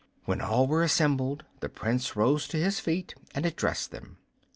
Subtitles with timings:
[0.25, 4.17] When all were assembled, the Prince rose to his feet and addressed them.